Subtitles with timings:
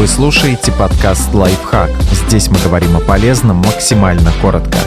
[0.00, 1.90] Вы слушаете подкаст «Лайфхак».
[2.10, 4.78] Здесь мы говорим о полезном максимально коротко.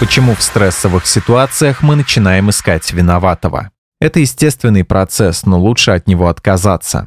[0.00, 3.70] Почему в стрессовых ситуациях мы начинаем искать виноватого?
[4.00, 7.06] Это естественный процесс, но лучше от него отказаться.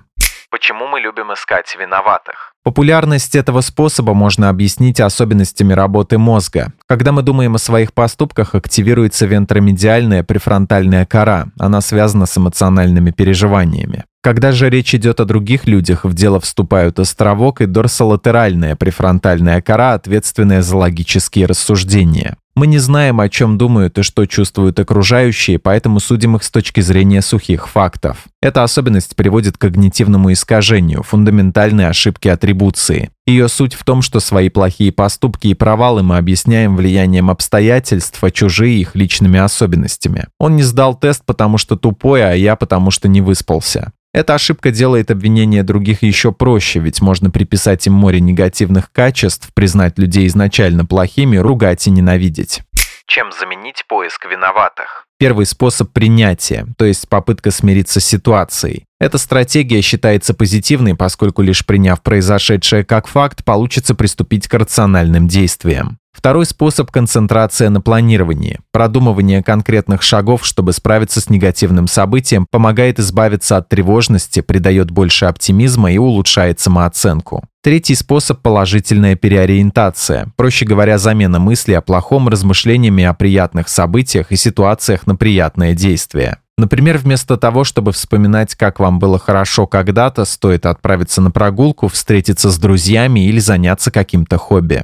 [0.52, 2.52] Почему мы любим искать виноватых?
[2.62, 6.74] Популярность этого способа можно объяснить особенностями работы мозга.
[6.88, 11.48] Когда мы думаем о своих поступках, активируется вентромедиальная префронтальная кора.
[11.58, 14.04] Она связана с эмоциональными переживаниями.
[14.22, 19.94] Когда же речь идет о других людях, в дело вступают островок и дорсолатеральная префронтальная кора,
[19.94, 22.36] ответственная за логические рассуждения.
[22.62, 26.80] Мы не знаем, о чем думают и что чувствуют окружающие, поэтому судим их с точки
[26.80, 28.26] зрения сухих фактов.
[28.40, 33.10] Эта особенность приводит к когнитивному искажению, фундаментальной ошибке атрибуции.
[33.26, 38.30] Ее суть в том, что свои плохие поступки и провалы мы объясняем влиянием обстоятельств, а
[38.30, 40.28] чужие их личными особенностями.
[40.38, 43.92] Он не сдал тест, потому что тупой, а я потому что не выспался.
[44.14, 49.98] Эта ошибка делает обвинение других еще проще, ведь можно приписать им море негативных качеств, признать
[49.98, 52.62] людей изначально плохими, ругать и ненавидеть.
[53.08, 55.06] Чем заменить поиск виноватых?
[55.18, 58.86] Первый способ– принятия, то есть попытка смириться с ситуацией.
[59.00, 66.00] Эта стратегия считается позитивной, поскольку лишь приняв произошедшее как факт, получится приступить к рациональным действиям.
[66.22, 68.60] Второй способ– концентрация на планировании.
[68.72, 75.92] Продумывание конкретных шагов, чтобы справиться с негативным событием, помогает избавиться от тревожности, придает больше оптимизма
[75.92, 77.44] и улучшает самооценку.
[77.64, 80.32] Третий способ– положительная переориентация.
[80.36, 86.38] Проще говоря, замена мысли о плохом размышлениями о приятных событиях и ситуациях на приятное действие.
[86.56, 92.52] Например, вместо того, чтобы вспоминать, как вам было хорошо когда-то, стоит отправиться на прогулку, встретиться
[92.52, 94.84] с друзьями или заняться каким-то хобби.